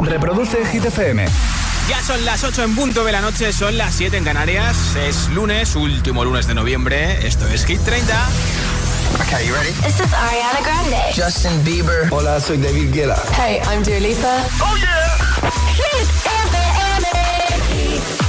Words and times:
Reproduce 0.00 0.64
Hit 0.66 0.84
FM. 0.84 1.26
Ya 1.88 2.02
son 2.02 2.24
las 2.24 2.42
8 2.42 2.64
en 2.64 2.74
punto 2.74 3.04
de 3.04 3.12
la 3.12 3.20
noche, 3.20 3.52
son 3.52 3.78
las 3.78 3.94
7 3.94 4.16
en 4.16 4.24
Canarias. 4.24 4.96
Es 4.96 5.28
lunes, 5.28 5.76
último 5.76 6.24
lunes 6.24 6.46
de 6.46 6.54
noviembre. 6.54 7.26
Esto 7.26 7.46
es 7.48 7.64
Hit 7.64 7.80
30. 7.82 8.28
Okay, 9.22 9.46
you 9.46 9.54
ready? 9.54 9.72
This 9.82 10.00
is 10.00 10.12
Ariana 10.12 10.60
Grande. 10.62 10.98
Justin 11.14 11.62
Bieber. 11.64 12.08
Hola, 12.10 12.40
soy 12.40 12.58
David 12.58 12.92
Guetta. 12.92 13.16
Hey, 13.32 13.60
I'm 13.70 13.82
Dua 13.82 14.00
Lipa. 14.00 14.44
Oh 14.60 14.76
yeah. 14.76 15.16
Hit 15.74 16.08
FM. 16.24 17.06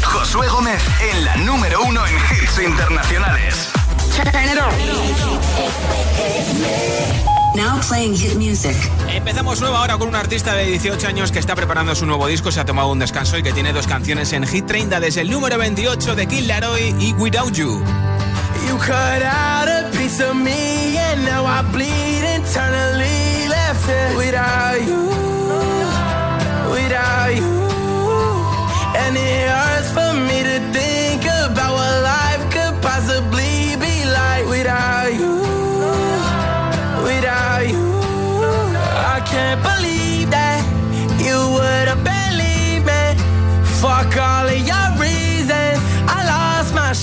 Josué 0.04 0.48
Gómez 0.48 0.82
en 1.12 1.26
la 1.26 1.36
número 1.38 1.82
uno 1.84 2.06
en 2.06 2.16
hits 2.16 2.60
internacionales. 2.60 3.70
Turn 4.16 4.50
it 4.50 4.60
on. 7.32 7.37
Now 7.58 7.82
playing 7.90 8.16
hit 8.16 8.36
music. 8.36 8.78
Empezamos 9.10 9.60
nueva 9.62 9.82
hora 9.82 9.98
con 9.98 10.10
un 10.10 10.16
artista 10.16 10.54
de 10.54 10.66
18 10.66 11.08
años 11.08 11.32
que 11.32 11.40
está 11.40 11.56
preparando 11.56 11.96
su 11.96 12.06
nuevo 12.06 12.28
disco, 12.28 12.52
se 12.52 12.60
ha 12.60 12.66
tomado 12.66 12.92
un 12.92 13.00
descanso 13.00 13.36
y 13.36 13.42
que 13.42 13.52
tiene 13.52 13.74
dos 13.74 13.88
canciones 13.88 14.32
en 14.34 14.46
Hit 14.46 14.68
30 14.68 15.00
desde 15.00 15.22
el 15.22 15.32
número 15.32 15.58
28 15.58 16.16
de 16.16 16.28
Kill 16.28 16.48
Laroi 16.48 16.94
y 17.00 17.14
Without 17.14 17.52
You. 17.54 17.82
You 18.68 18.78
cut 18.78 19.24
out 19.24 19.68
a 19.68 19.90
piece 19.98 20.24
of 20.24 20.36
me 20.36 21.00
and 21.00 21.26
now 21.26 21.48
I 21.48 21.64
bleed 21.72 22.24
internally 22.36 23.48
left 23.50 23.90
it 23.90 24.16
without 24.16 24.80
you, 24.80 25.10
without 26.70 27.36
you. 27.36 27.58
And 28.96 29.18
it 29.18 29.50
hurts 29.50 29.92
for 29.94 30.14
me 30.14 30.44
to 30.44 30.60
think 30.72 31.26
about 31.26 31.74
what 31.74 32.04
life 32.04 32.52
could 32.52 32.80
possibly 32.84 33.47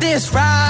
this 0.00 0.32
right. 0.32 0.63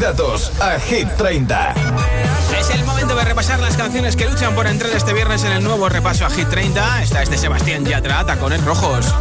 Candidatos 0.00 0.50
a 0.62 0.80
Hit 0.80 1.08
30. 1.18 1.74
Es 2.58 2.70
el 2.70 2.82
momento 2.86 3.14
de 3.14 3.22
repasar 3.22 3.60
las 3.60 3.76
canciones 3.76 4.16
que 4.16 4.24
luchan 4.24 4.54
por 4.54 4.66
entrar 4.66 4.90
este 4.92 5.12
viernes 5.12 5.44
en 5.44 5.52
el 5.52 5.62
nuevo 5.62 5.90
repaso 5.90 6.24
a 6.24 6.30
Hit 6.30 6.48
30. 6.48 7.02
Esta 7.02 7.22
es 7.22 7.28
de 7.28 7.36
Sebastián 7.36 7.84
Yatra, 7.84 8.24
Tacones 8.24 8.64
Rojos. 8.64 9.14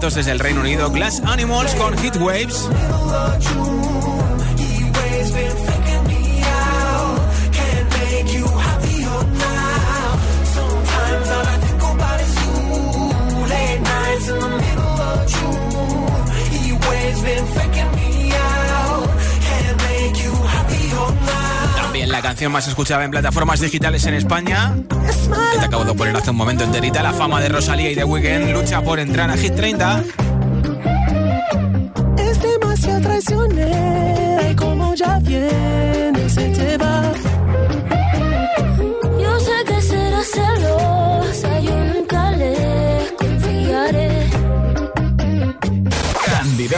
Desde 0.00 0.30
el 0.30 0.38
Reino 0.38 0.60
Unido 0.60 0.90
Glass 0.90 1.20
Animals 1.26 1.74
con 1.74 1.98
Hit 1.98 2.16
Waves. 2.16 2.68
También 21.76 22.08
la 22.10 22.22
canción 22.22 22.52
más 22.52 22.68
escuchada 22.68 23.04
en 23.04 23.10
plataformas 23.10 23.60
digitales 23.60 24.06
en 24.06 24.14
España. 24.14 24.76
Que 25.52 25.58
te 25.58 25.64
acabo 25.64 25.84
de 25.84 25.94
poner 25.94 26.16
hace 26.16 26.30
un 26.30 26.36
momento 26.36 26.64
enterita. 26.64 27.02
La 27.02 27.12
fama 27.12 27.40
de 27.40 27.48
Rosalía 27.48 27.90
y 27.90 27.94
de 27.94 28.04
Weekend 28.04 28.52
lucha 28.52 28.82
por 28.82 28.98
entrar 28.98 29.30
a 29.30 29.36
Hit 29.36 29.54
30. 29.54 30.04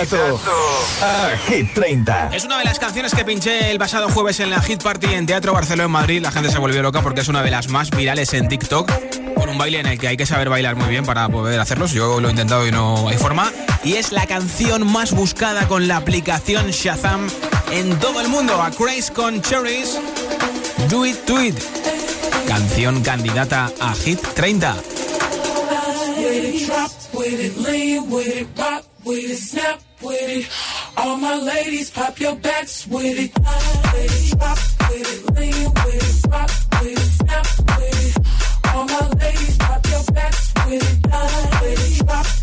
Candidato 0.01 0.41
a 1.03 1.37
Hit 1.47 1.75
30. 1.75 2.31
Es 2.33 2.45
una 2.45 2.57
de 2.59 2.65
las 2.65 2.79
canciones 2.79 3.15
que 3.15 3.23
pinché 3.23 3.71
el 3.71 3.79
pasado 3.79 4.09
jueves 4.09 4.41
en 4.41 4.49
la 4.49 4.63
Hit 4.63 4.83
Party 4.83 5.13
en 5.13 5.27
Teatro 5.27 5.53
Barcelona 5.53 5.85
en 5.85 5.91
Madrid. 5.91 6.23
La 6.23 6.31
gente 6.31 6.51
se 6.51 6.59
volvió 6.59 6.81
loca 6.81 7.03
porque 7.03 7.21
es 7.21 7.29
una 7.29 7.43
de 7.43 7.51
las 7.51 7.69
más 7.69 7.91
virales 7.91 8.33
en 8.33 8.49
TikTok. 8.49 8.91
Con 9.35 9.51
un 9.51 9.59
baile 9.59 9.81
en 9.81 9.87
el 9.87 9.99
que 9.99 10.09
hay 10.09 10.17
que 10.17 10.25
saber 10.25 10.49
bailar 10.49 10.75
muy 10.77 10.89
bien 10.89 11.05
para 11.05 11.29
poder 11.29 11.61
hacerlos. 11.61 11.93
Yo 11.93 12.19
lo 12.19 12.29
he 12.29 12.31
intentado 12.31 12.67
y 12.67 12.73
no 12.73 13.11
hay 13.11 13.19
forma. 13.19 13.53
Y 13.85 13.95
es 13.97 14.11
la 14.11 14.27
canción 14.27 14.91
más 14.91 15.13
buscada 15.13 15.69
con 15.69 15.87
la 15.87 15.99
aplicación 15.99 16.71
Shazam 16.71 17.29
en 17.71 17.99
todo 17.99 18.23
el 18.23 18.29
mundo. 18.29 18.63
A 18.63 18.71
Craze 18.71 19.13
con 19.13 19.43
Cherries. 19.43 20.01
Do 20.89 21.05
It, 21.05 21.19
Do 21.27 21.43
It. 21.43 21.59
Canción 22.49 23.03
candidata 23.03 23.71
a 23.81 23.95
Hit 23.95 24.19
30. 24.19 24.77
with 28.11 28.37
it, 28.37 28.55
drop 28.57 28.85
with 29.05 29.31
it, 29.31 29.90
with 30.03 30.29
it. 30.39 30.49
All 30.97 31.17
my 31.17 31.37
ladies, 31.37 31.91
pop 31.91 32.19
your 32.21 32.37
backs 32.37 32.87
with 32.87 33.05
it. 33.05 33.33
Ladies, 33.95 34.35
pop 34.35 34.59
with 34.91 35.15
it, 35.15 35.39
lean 35.39 35.65
with 35.65 36.25
it, 36.25 36.31
rock 36.31 36.51
with 36.83 36.93
it, 36.93 37.11
snap 37.19 37.47
with 37.79 38.17
it. 38.17 38.75
All 38.75 38.85
my 38.85 39.09
ladies, 39.19 39.57
pop 39.59 39.87
your 39.87 40.05
backs 40.15 40.53
with 40.67 41.05
it. 41.05 41.63
Ladies, 41.63 42.03
pop 42.03 42.40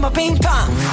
I'm 0.00 0.06
a 0.06 0.10
ping 0.10 0.38
pong. 0.38 0.89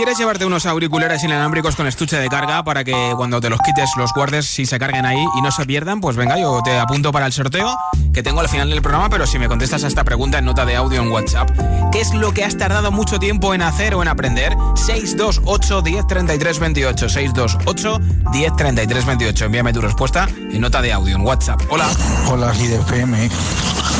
¿Quieres 0.00 0.16
llevarte 0.16 0.46
unos 0.46 0.64
auriculares 0.64 1.22
inalámbricos 1.24 1.76
con 1.76 1.86
estuche 1.86 2.16
de 2.16 2.30
carga 2.30 2.64
para 2.64 2.84
que 2.84 3.12
cuando 3.16 3.38
te 3.38 3.50
los 3.50 3.60
quites 3.60 3.90
los 3.98 4.14
guardes 4.14 4.46
si 4.46 4.64
se 4.64 4.78
carguen 4.78 5.04
ahí 5.04 5.22
y 5.36 5.42
no 5.42 5.50
se 5.50 5.66
pierdan? 5.66 6.00
Pues 6.00 6.16
venga, 6.16 6.38
yo 6.38 6.62
te 6.64 6.78
apunto 6.78 7.12
para 7.12 7.26
el 7.26 7.34
sorteo 7.34 7.76
que 8.14 8.22
tengo 8.22 8.40
al 8.40 8.48
final 8.48 8.70
del 8.70 8.80
programa, 8.80 9.10
pero 9.10 9.26
si 9.26 9.38
me 9.38 9.46
contestas 9.46 9.84
a 9.84 9.88
esta 9.88 10.02
pregunta 10.02 10.38
en 10.38 10.46
nota 10.46 10.64
de 10.64 10.74
audio 10.74 11.02
en 11.02 11.12
WhatsApp. 11.12 11.50
¿Qué 11.92 12.00
es 12.00 12.14
lo 12.14 12.32
que 12.32 12.44
has 12.44 12.56
tardado 12.56 12.90
mucho 12.90 13.18
tiempo 13.18 13.52
en 13.52 13.60
hacer 13.60 13.94
o 13.94 14.00
en 14.00 14.08
aprender? 14.08 14.56
628 14.74 15.82
10 15.82 16.06
33 16.06 16.58
28. 16.58 17.08
628 17.10 17.98
10 18.32 18.56
33 18.56 19.04
28. 19.04 19.44
Envíame 19.44 19.74
tu 19.74 19.82
respuesta 19.82 20.30
en 20.50 20.62
nota 20.62 20.80
de 20.80 20.94
audio 20.94 21.14
en 21.14 21.26
WhatsApp. 21.26 21.60
Hola. 21.68 21.86
Hola, 22.26 22.54
GDFM. 22.54 23.28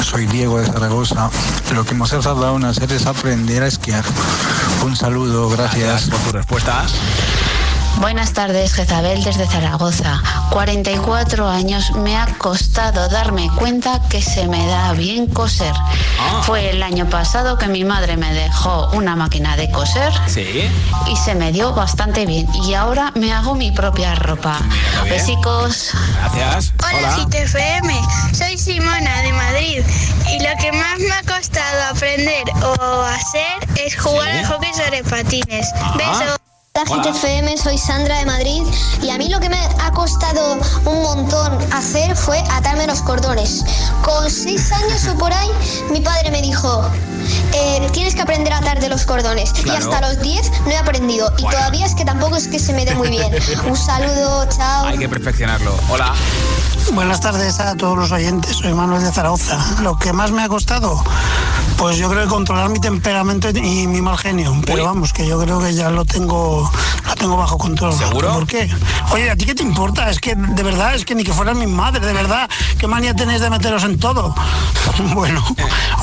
Soy 0.02 0.26
Diego 0.26 0.58
de 0.58 0.66
Zaragoza. 0.66 1.30
Lo 1.74 1.84
que 1.84 1.94
más 1.94 2.12
he 2.12 2.18
tardado 2.18 2.56
en 2.56 2.64
hacer 2.64 2.90
es 2.92 3.06
aprender 3.06 3.62
a 3.62 3.66
esquiar. 3.66 4.04
Un 4.84 4.96
saludo, 4.96 5.48
gracias. 5.50 6.08
por 6.10 6.18
tu 6.20 6.32
respuesta. 6.32 6.84
Buenas 7.98 8.32
tardes, 8.32 8.72
Jezabel 8.72 9.22
desde 9.24 9.46
Zaragoza. 9.46 10.22
44 10.50 11.48
años 11.48 11.90
me 11.96 12.16
ha 12.16 12.26
costado 12.38 13.08
darme 13.08 13.50
cuenta 13.56 14.00
que 14.08 14.22
se 14.22 14.46
me 14.48 14.66
da 14.68 14.92
bien 14.92 15.26
coser. 15.26 15.74
Ah. 16.18 16.40
Fue 16.44 16.70
el 16.70 16.82
año 16.82 17.08
pasado 17.10 17.58
que 17.58 17.66
mi 17.66 17.84
madre 17.84 18.16
me 18.16 18.32
dejó 18.32 18.88
una 18.92 19.16
máquina 19.16 19.56
de 19.56 19.70
coser 19.70 20.12
Sí. 20.28 20.70
y 21.08 21.16
se 21.16 21.34
me 21.34 21.52
dio 21.52 21.74
bastante 21.74 22.24
bien. 22.24 22.48
Y 22.64 22.74
ahora 22.74 23.12
me 23.16 23.32
hago 23.32 23.54
mi 23.54 23.70
propia 23.70 24.14
ropa. 24.14 24.58
Besicos. 25.08 25.90
Gracias. 26.20 26.72
Hola. 26.78 27.16
Soy 27.16 27.26
hacer 33.20 33.84
es 33.84 33.96
jugar 33.96 34.30
¿Sí? 34.30 34.38
al 34.38 34.46
hockey 34.46 34.72
sobre 34.74 35.04
patines. 35.04 35.70
Ah. 35.76 35.94
Besos. 35.96 36.39
Hola. 36.88 37.02
FM, 37.10 37.56
soy 37.58 37.76
Sandra 37.76 38.18
de 38.18 38.26
Madrid 38.26 38.62
y 39.02 39.10
a 39.10 39.18
mí 39.18 39.28
lo 39.28 39.38
que 39.38 39.48
me 39.50 39.58
ha 39.58 39.90
costado 39.92 40.58
un 40.86 41.02
montón 41.02 41.58
hacer 41.72 42.16
fue 42.16 42.38
atarme 42.50 42.86
los 42.86 43.02
cordones. 43.02 43.64
Con 44.02 44.30
seis 44.30 44.72
años 44.72 45.06
o 45.08 45.18
por 45.18 45.32
ahí, 45.32 45.50
mi 45.90 46.00
padre 46.00 46.30
me 46.30 46.40
dijo, 46.40 46.82
eh, 47.52 47.86
tienes 47.92 48.14
que 48.14 48.22
aprender 48.22 48.52
a 48.52 48.58
atarte 48.58 48.88
los 48.88 49.04
cordones. 49.04 49.50
Y 49.58 49.62
Claro. 49.64 49.84
hasta 49.92 50.00
los 50.08 50.22
10 50.22 50.50
no 50.64 50.70
he 50.70 50.76
aprendido. 50.78 51.30
Y 51.38 51.42
Bueno. 51.42 51.58
todavía 51.58 51.84
es 51.86 51.94
que 51.94 52.04
tampoco 52.04 52.36
es 52.36 52.48
que 52.48 52.58
se 52.58 52.72
me 52.72 52.84
dé 52.86 52.94
muy 52.94 53.08
bien. 53.10 53.30
Un 53.68 53.76
saludo, 53.76 54.46
chao. 54.48 54.86
Hay 54.86 54.98
que 54.98 55.08
perfeccionarlo. 55.08 55.74
Hola. 55.90 56.14
Buenas 56.94 57.20
tardes 57.20 57.60
a 57.60 57.74
todos 57.76 57.96
los 57.96 58.10
oyentes, 58.10 58.56
soy 58.56 58.72
Manuel 58.72 59.02
de 59.04 59.12
Zaragoza. 59.12 59.58
Lo 59.82 59.96
que 59.98 60.12
más 60.12 60.32
me 60.32 60.42
ha 60.42 60.48
costado, 60.48 61.04
pues 61.76 61.98
yo 61.98 62.08
creo 62.10 62.24
que 62.24 62.28
controlar 62.30 62.68
mi 62.70 62.80
temperamento 62.80 63.50
y 63.50 63.86
mi 63.86 64.00
mal 64.00 64.16
genio. 64.18 64.56
Pero 64.64 64.78
Uy. 64.82 64.86
vamos, 64.86 65.12
que 65.12 65.24
yo 65.26 65.38
creo 65.38 65.60
que 65.60 65.72
ya 65.74 65.90
lo 65.90 66.04
tengo, 66.04 66.68
lo 67.06 67.14
tengo 67.14 67.36
bajo 67.36 67.58
control. 67.58 67.92
¿Seguro? 67.92 68.32
¿Por 68.34 68.46
qué? 68.46 68.70
Oye, 69.12 69.30
¿a 69.30 69.36
ti 69.36 69.44
qué 69.46 69.54
te 69.54 69.62
importa? 69.62 70.08
Es 70.10 70.18
que 70.20 70.34
de 70.34 70.62
verdad, 70.62 70.94
es 70.94 71.04
que 71.04 71.14
ni 71.14 71.24
que 71.24 71.32
fueran 71.32 71.58
mi 71.58 71.66
madre, 71.66 72.04
de 72.06 72.12
verdad. 72.12 72.48
¿Qué 72.78 72.86
manía 72.86 73.14
tenéis 73.14 73.40
de 73.40 73.50
meteros 73.50 73.84
en 73.84 73.98
todo? 73.98 74.34
Bueno, 75.14 75.42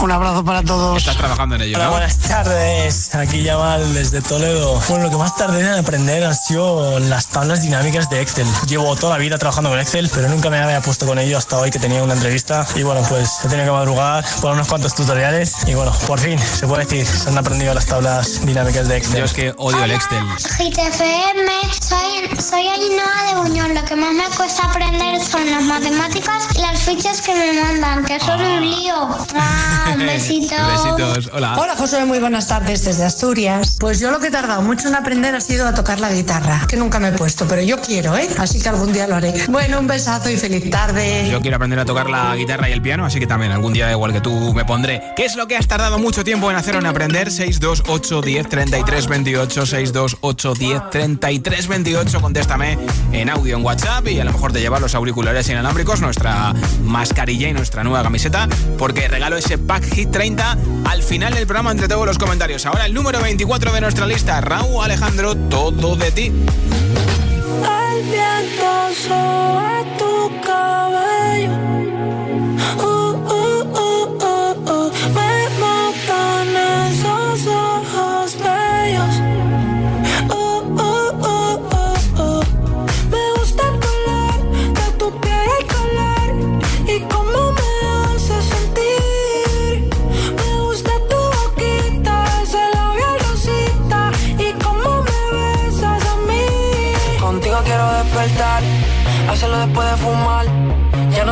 un 0.01 0.11
abrazo 0.11 0.43
para 0.43 0.63
todos. 0.63 0.97
Estás 0.97 1.17
trabajando 1.17 1.55
en 1.55 1.61
ello, 1.61 1.75
Hola, 1.77 1.85
¿no? 1.85 1.91
buenas 1.91 2.17
tardes. 2.17 3.13
Aquí 3.15 3.43
Yamal 3.43 3.93
desde 3.93 4.21
Toledo. 4.21 4.79
Bueno, 4.89 5.05
lo 5.05 5.09
que 5.11 5.17
más 5.17 5.35
tardé 5.35 5.61
en 5.61 5.67
aprender 5.79 6.23
han 6.23 6.35
sido 6.35 6.99
las 6.99 7.27
tablas 7.27 7.61
dinámicas 7.61 8.09
de 8.09 8.21
Excel. 8.21 8.47
Llevo 8.67 8.95
toda 8.95 9.13
la 9.13 9.19
vida 9.19 9.37
trabajando 9.37 9.69
con 9.69 9.79
Excel, 9.79 10.09
pero 10.13 10.29
nunca 10.29 10.49
me 10.49 10.57
había 10.59 10.81
puesto 10.81 11.05
con 11.05 11.19
ello 11.19 11.37
hasta 11.37 11.57
hoy 11.57 11.69
que 11.69 11.79
tenía 11.79 12.03
una 12.03 12.13
entrevista. 12.13 12.65
Y 12.75 12.83
bueno, 12.83 13.01
pues 13.07 13.39
he 13.45 13.49
tenido 13.49 13.67
que 13.67 13.71
madrugar 13.71 14.25
por 14.41 14.53
unos 14.53 14.67
cuantos 14.67 14.95
tutoriales. 14.95 15.55
Y 15.67 15.73
bueno, 15.75 15.91
por 16.07 16.19
fin, 16.19 16.39
se 16.39 16.67
puede 16.67 16.85
decir, 16.85 17.05
se 17.05 17.29
han 17.29 17.37
aprendido 17.37 17.73
las 17.73 17.85
tablas 17.85 18.45
dinámicas 18.45 18.87
de 18.87 18.97
Excel. 18.97 19.19
Yo 19.19 19.25
es 19.25 19.33
que 19.33 19.53
odio 19.57 19.83
el 19.83 19.91
Excel. 19.91 20.23
GTFM, 20.47 21.51
soy, 21.81 22.39
soy 22.39 22.67
Ainhoa 22.67 23.23
de 23.27 23.35
Buñol. 23.41 23.73
Lo 23.75 23.83
que 23.83 23.95
más 23.97 24.13
me 24.13 24.23
cuesta 24.35 24.63
aprender 24.63 25.21
son 25.21 25.45
las 25.51 25.63
matemáticas 25.63 26.47
y 26.55 26.61
las 26.61 26.83
fichas 26.83 27.21
que 27.21 27.35
me 27.35 27.61
mandan, 27.61 28.05
que 28.05 28.17
son 28.19 28.39
un 28.39 28.61
lío. 28.61 28.95
Ah, 29.35 29.93
un 29.93 29.99
besito. 30.05 30.55
Besitos. 30.71 31.29
Hola. 31.33 31.57
Hola 31.59 31.75
José, 31.75 32.05
muy 32.05 32.19
buenas 32.19 32.47
tardes 32.47 32.85
desde 32.85 33.03
Asturias. 33.03 33.75
Pues 33.77 33.99
yo 33.99 34.09
lo 34.09 34.19
que 34.19 34.27
he 34.27 34.31
tardado 34.31 34.61
mucho 34.61 34.87
en 34.87 34.95
aprender 34.95 35.35
ha 35.35 35.41
sido 35.41 35.67
a 35.67 35.73
tocar 35.73 35.99
la 35.99 36.11
guitarra, 36.13 36.65
que 36.67 36.77
nunca 36.77 36.97
me 36.99 37.09
he 37.09 37.11
puesto, 37.11 37.45
pero 37.45 37.61
yo 37.61 37.81
quiero, 37.81 38.17
¿eh? 38.17 38.29
Así 38.37 38.61
que 38.61 38.69
algún 38.69 38.93
día 38.93 39.05
lo 39.05 39.15
haré. 39.15 39.33
Bueno, 39.49 39.79
un 39.79 39.87
besazo 39.87 40.29
y 40.29 40.37
feliz 40.37 40.69
tarde. 40.71 41.29
Yo 41.29 41.41
quiero 41.41 41.57
aprender 41.57 41.79
a 41.79 41.85
tocar 41.85 42.09
la 42.09 42.33
guitarra 42.37 42.69
y 42.69 42.71
el 42.71 42.81
piano, 42.81 43.05
así 43.05 43.19
que 43.19 43.27
también 43.27 43.51
algún 43.51 43.73
día, 43.73 43.91
igual 43.91 44.13
que 44.13 44.21
tú, 44.21 44.53
me 44.53 44.63
pondré. 44.63 45.13
¿Qué 45.17 45.25
es 45.25 45.35
lo 45.35 45.45
que 45.47 45.57
has 45.57 45.67
tardado 45.67 45.99
mucho 45.99 46.23
tiempo 46.23 46.49
en 46.49 46.55
hacer 46.55 46.77
o 46.77 46.79
en 46.79 46.85
aprender? 46.85 47.31
628 47.31 48.21
10 48.21 48.49
33 48.49 49.07
28, 49.07 49.65
628 49.65 50.36
10 50.37 50.91
33 50.91 51.67
28. 51.67 52.21
Contéstame 52.21 52.77
en 53.11 53.29
audio 53.29 53.57
en 53.57 53.65
WhatsApp 53.65 54.07
y 54.07 54.19
a 54.19 54.23
lo 54.23 54.31
mejor 54.31 54.53
te 54.53 54.59
llevas 54.59 54.79
los 54.79 54.93
auriculares 54.93 55.49
inalámbricos, 55.49 55.99
nuestra 55.99 56.53
mascarilla 56.83 57.49
y 57.49 57.53
nuestra 57.53 57.83
nueva 57.83 58.03
camiseta, 58.03 58.47
porque 58.77 59.07
regalo 59.07 59.35
ese 59.35 59.57
pack 59.57 59.83
Hit 59.93 60.11
30 60.11 60.57
al 60.85 61.01
final 61.01 61.33
del 61.33 61.47
programa 61.47 61.71
entre 61.71 61.87
todos 61.87 62.05
los 62.05 62.19
comentarios. 62.19 62.65
Ahora 62.67 62.85
el 62.85 62.93
número 62.93 63.19
24 63.19 63.73
de 63.73 63.81
nuestra 63.81 64.05
lista, 64.05 64.39
Raúl 64.41 64.83
Alejandro, 64.83 65.35
todo 65.35 65.95
de 65.95 66.11
ti. 66.11 66.25
El 66.25 68.03
viento 68.03 68.93
sobre 69.07 69.97
tu 69.97 70.41
cabello. 70.41 71.76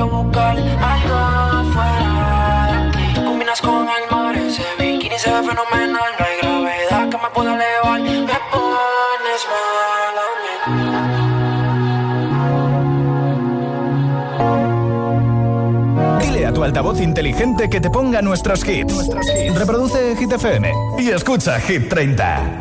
que 0.00 0.06
buscar 0.10 0.56
algo 0.56 1.14
afuera 1.60 2.68
de 2.72 2.78
ti. 2.96 3.04
Combinas 3.22 3.60
con 3.60 3.86
el 3.86 4.04
mar, 4.10 4.34
ese 4.36 4.64
bikini 4.78 5.18
se 5.18 5.30
ve 5.30 5.42
fenomenal. 5.42 6.10
No 6.18 6.24
hay 6.24 6.36
gravedad 6.40 7.08
que 7.10 7.18
me 7.18 7.30
pueda 7.34 7.54
elevar. 7.54 8.00
Me 8.00 8.38
pones 8.50 9.42
mal 9.52 10.16
a 10.24 10.26
mí. 10.40 10.54
Dile 16.24 16.46
a 16.46 16.52
tu 16.52 16.64
altavoz 16.64 17.00
inteligente 17.00 17.68
que 17.68 17.80
te 17.80 17.90
ponga. 17.90 18.22
Nuestros 18.22 18.66
hits. 18.66 19.10
Reproduce 19.54 20.16
Hit 20.16 20.32
FM 20.32 20.72
y 20.98 21.10
escucha 21.10 21.60
Hit 21.60 21.88
30. 21.90 22.59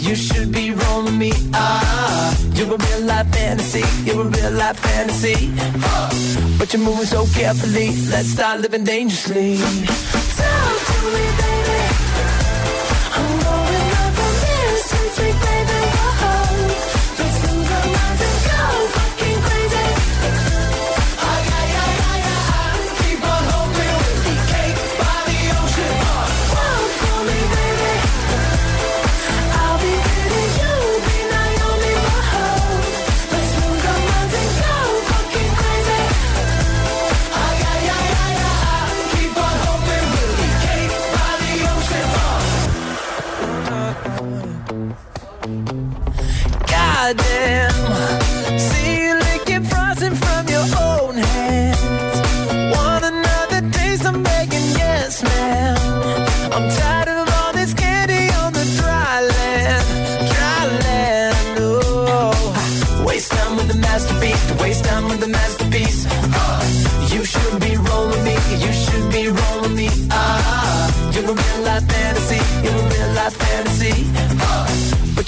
You 0.00 0.14
should 0.14 0.52
be 0.52 0.70
rolling 0.70 1.18
me 1.18 1.32
up. 1.52 2.36
You're 2.54 2.74
a 2.74 2.78
real 2.78 3.02
life 3.02 3.28
fantasy. 3.34 3.84
You're 4.04 4.26
a 4.26 4.30
real 4.30 4.52
life 4.52 4.78
fantasy. 4.78 5.50
But 6.58 6.72
you're 6.72 6.82
moving 6.82 7.06
so 7.06 7.26
carefully. 7.34 7.88
Let's 8.08 8.28
start 8.28 8.60
living 8.60 8.84
dangerously. 8.84 9.58
Talk 9.58 10.86
to 10.86 11.42
me. 11.42 11.47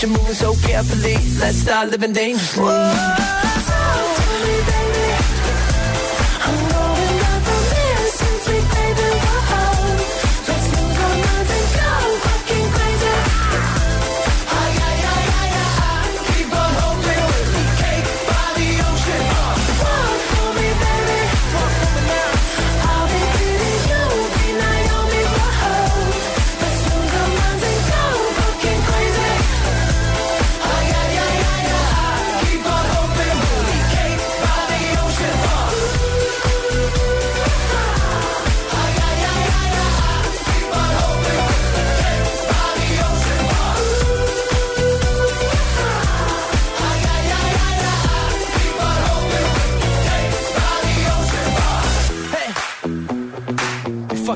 you're 0.03 0.11
moving 0.11 0.35
so 0.35 0.55
carefully. 0.67 1.17
Let's 1.39 1.59
start 1.59 1.91
living 1.91 2.13
dangerously. 2.13 2.65
Whoa. 2.65 3.30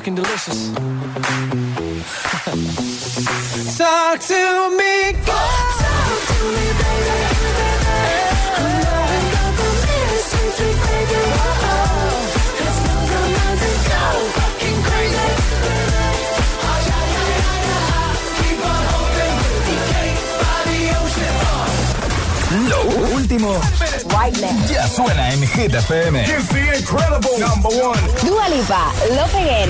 fucking 0.05 0.15
delicious. 0.15 0.69
Talk 3.77 4.19
to 4.19 4.77
me. 4.77 4.84
baile. 24.31 24.49
Ya 24.73 24.87
suena 24.87 25.29
en 25.33 25.41
Hit 25.41 25.73
FM. 25.73 26.21
It's 26.23 26.47
the 26.47 26.77
incredible 26.77 27.37
number 27.39 27.69
one. 27.69 27.99
Dua 28.25 28.47
Lipa, 28.49 28.91
Love 29.09 29.35
Again. 29.35 29.69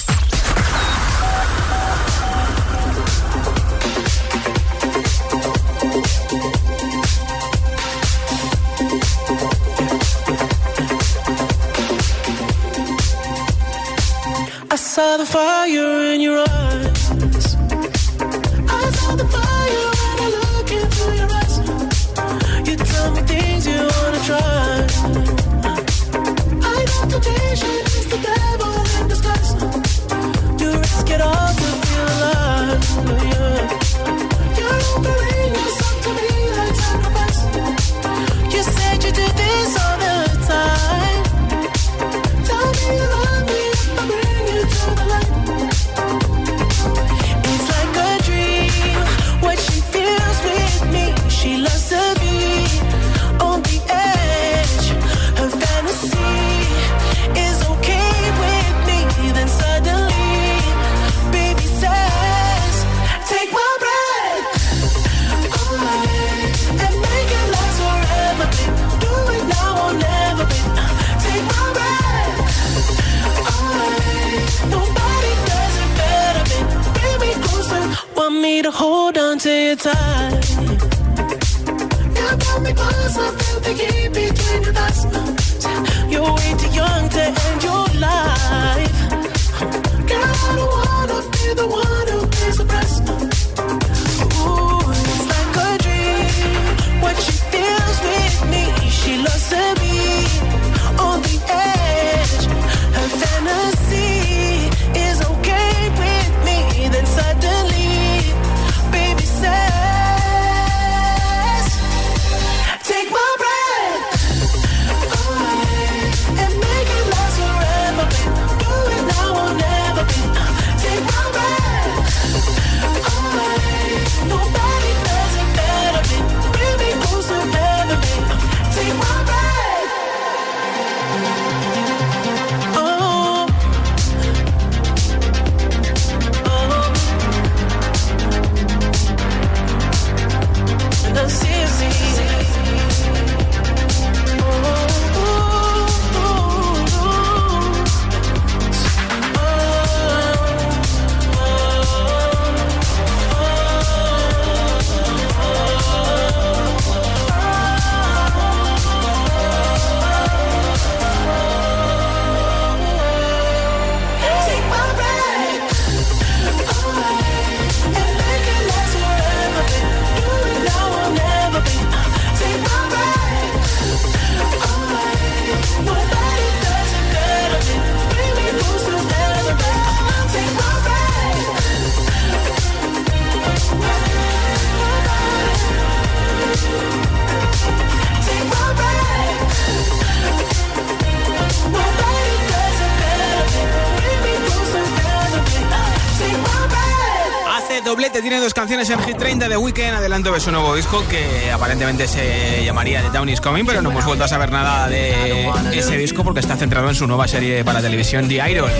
Dos 198.81 198.89
canciones 198.89 199.07
en 199.07 199.13
Hit 199.13 199.17
30 199.17 199.49
de 199.49 199.57
Weekend, 199.57 199.95
adelanto 199.95 200.31
de 200.31 200.39
su 200.39 200.51
nuevo 200.51 200.75
disco 200.75 201.03
que 201.07 201.51
aparentemente 201.51 202.07
se 202.07 202.63
llamaría 202.65 203.01
The 203.03 203.09
Town 203.09 203.29
is 203.29 203.39
Coming, 203.39 203.65
pero 203.65 203.81
no 203.81 203.91
hemos 203.91 204.05
vuelto 204.05 204.23
a 204.23 204.27
saber 204.27 204.51
nada 204.51 204.87
de 204.87 205.47
ese 205.73 205.97
disco 205.97 206.23
porque 206.23 206.39
está 206.39 206.55
centrado 206.55 206.89
en 206.89 206.95
su 206.95 207.05
nueva 207.05 207.27
serie 207.27 207.63
para 207.63 207.81
televisión 207.81 208.27
The 208.27 208.49
Idol. 208.49 208.71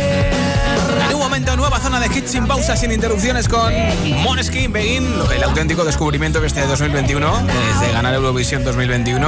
Momento, 1.31 1.55
nueva 1.55 1.79
zona 1.79 2.01
de 2.01 2.07
hits 2.07 2.31
sin 2.31 2.45
pausa, 2.45 2.75
sin 2.75 2.91
interrupciones 2.91 3.47
con 3.47 3.73
Måneskin, 4.21 4.73
Begin, 4.73 5.07
el 5.33 5.43
auténtico 5.43 5.85
descubrimiento 5.85 6.41
que 6.41 6.47
este 6.47 6.59
2021, 6.67 7.43
desde 7.43 7.93
ganar 7.93 8.13
Eurovisión 8.15 8.65
2021, 8.65 9.25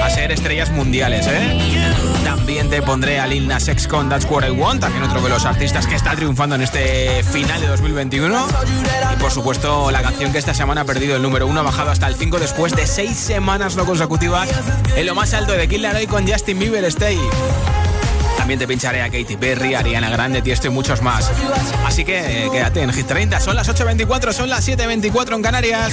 a 0.00 0.10
ser 0.10 0.30
estrellas 0.30 0.70
mundiales, 0.70 1.26
¿eh? 1.26 1.58
También 2.22 2.70
te 2.70 2.80
pondré 2.82 3.18
a 3.18 3.26
Lil 3.26 3.48
Nas 3.48 3.66
X 3.66 3.88
con 3.88 4.08
That's 4.08 4.26
What 4.30 4.46
I 4.46 4.52
Want, 4.52 4.82
también 4.82 5.02
otro 5.02 5.20
de 5.20 5.28
los 5.28 5.44
artistas 5.44 5.88
que 5.88 5.96
está 5.96 6.14
triunfando 6.14 6.54
en 6.54 6.62
este 6.62 7.24
final 7.24 7.60
de 7.60 7.66
2021. 7.66 8.46
Y 9.12 9.16
por 9.20 9.32
supuesto, 9.32 9.90
la 9.90 10.02
canción 10.02 10.30
que 10.30 10.38
esta 10.38 10.54
semana 10.54 10.82
ha 10.82 10.84
perdido 10.84 11.16
el 11.16 11.22
número 11.22 11.48
uno, 11.48 11.58
ha 11.58 11.64
bajado 11.64 11.90
hasta 11.90 12.06
el 12.06 12.14
5 12.14 12.38
después 12.38 12.76
de 12.76 12.86
seis 12.86 13.16
semanas 13.16 13.74
no 13.74 13.84
consecutivas 13.86 14.48
en 14.94 15.04
lo 15.04 15.16
más 15.16 15.34
alto 15.34 15.54
de 15.54 15.66
Kill 15.66 15.82
Laroi 15.82 16.06
con 16.06 16.28
Justin 16.28 16.60
Bieber 16.60 16.84
Stay. 16.84 17.18
También 18.50 18.66
te 18.66 18.66
pincharé 18.66 19.00
a 19.00 19.08
Katy 19.08 19.36
Perry, 19.36 19.76
Ariana 19.76 20.10
Grande, 20.10 20.42
Tiesto 20.42 20.66
y 20.66 20.70
muchos 20.70 21.02
más. 21.02 21.30
Así 21.86 22.04
que 22.04 22.18
eh, 22.18 22.48
quédate 22.50 22.82
en 22.82 22.92
Hit 22.92 23.06
30. 23.06 23.38
Son 23.38 23.54
las 23.54 23.68
8.24, 23.68 24.32
son 24.32 24.50
las 24.50 24.66
7.24 24.66 25.36
en 25.36 25.42
Canarias. 25.42 25.92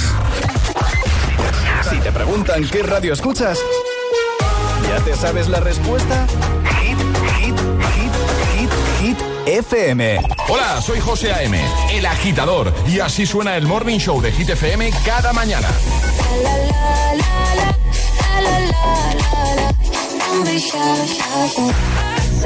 Si 1.88 2.00
te 2.00 2.12
preguntan 2.12 2.67
qué 2.67 2.82
radio 2.82 3.13
escuchas, 3.13 3.60
¿ya 4.89 5.00
te 5.04 5.15
sabes 5.15 5.50
la 5.50 5.60
respuesta? 5.60 6.26
Hit, 6.82 6.98
hit, 7.38 7.56
hit, 7.93 8.12
hit, 8.56 8.72
hit, 9.02 9.20
FM. 9.46 10.20
Hola, 10.50 10.82
soy 10.82 11.00
José 11.00 11.34
A.M., 11.34 11.63
el 11.91 12.08
agitador, 12.08 12.74
y 12.88 13.02
así 13.02 13.28
suena 13.28 13.56
el 13.56 13.67
Morning 13.67 14.00
Show 14.00 14.20
de 14.20 14.32
Hit 14.32 14.50
FM 14.50 14.89
cada 15.06 15.32
mañana. 15.32 15.67
La 18.41 18.50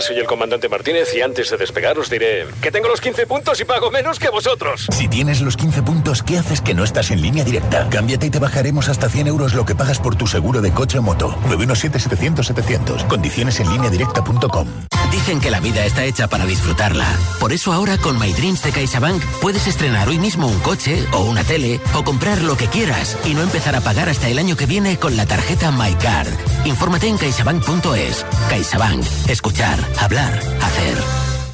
Soy 0.00 0.18
el 0.18 0.26
comandante 0.26 0.68
Martínez 0.68 1.14
y 1.14 1.20
antes 1.20 1.50
de 1.50 1.58
despegar 1.58 1.98
os 1.98 2.08
diré 2.08 2.46
que 2.62 2.70
tengo 2.70 2.88
los 2.88 3.00
15 3.00 3.26
puntos 3.26 3.60
y 3.60 3.64
pago 3.64 3.90
menos 3.90 4.18
que 4.18 4.30
vosotros. 4.30 4.86
Si 4.90 5.08
tienes 5.08 5.42
los 5.42 5.56
15 5.56 5.82
puntos, 5.82 5.99
¿qué 6.18 6.38
haces 6.38 6.60
que 6.60 6.74
no 6.74 6.82
estás 6.82 7.12
en 7.12 7.22
línea 7.22 7.44
directa? 7.44 7.88
Cámbiate 7.88 8.26
y 8.26 8.30
te 8.30 8.40
bajaremos 8.40 8.88
hasta 8.88 9.08
100 9.08 9.28
euros 9.28 9.54
lo 9.54 9.64
que 9.64 9.76
pagas 9.76 10.00
por 10.00 10.16
tu 10.16 10.26
seguro 10.26 10.60
de 10.60 10.72
coche 10.72 10.98
o 10.98 11.02
moto. 11.02 11.38
917-700-700. 11.48 13.06
Condiciones 13.06 13.60
en 13.60 13.70
línea 13.70 13.90
directa.com. 13.90 14.66
Dicen 15.12 15.40
que 15.40 15.50
la 15.50 15.60
vida 15.60 15.84
está 15.84 16.04
hecha 16.04 16.26
para 16.28 16.46
disfrutarla. 16.46 17.06
Por 17.38 17.52
eso 17.52 17.72
ahora 17.72 17.96
con 17.96 18.18
My 18.18 18.32
Dreams 18.32 18.62
de 18.62 18.72
CaixaBank 18.72 19.22
puedes 19.40 19.68
estrenar 19.68 20.08
hoy 20.08 20.18
mismo 20.18 20.48
un 20.48 20.58
coche 20.60 21.04
o 21.12 21.22
una 21.22 21.44
tele 21.44 21.80
o 21.94 22.02
comprar 22.02 22.42
lo 22.42 22.56
que 22.56 22.66
quieras 22.66 23.16
y 23.24 23.34
no 23.34 23.42
empezar 23.42 23.76
a 23.76 23.80
pagar 23.80 24.08
hasta 24.08 24.28
el 24.28 24.38
año 24.38 24.56
que 24.56 24.66
viene 24.66 24.98
con 24.98 25.16
la 25.16 25.26
tarjeta 25.26 25.70
MyCard. 25.70 26.28
Infórmate 26.64 27.06
en 27.06 27.18
caixabank.es. 27.18 28.26
CaixaBank. 28.48 29.04
Escuchar, 29.28 29.78
hablar, 29.98 30.32
hacer. 30.60 30.96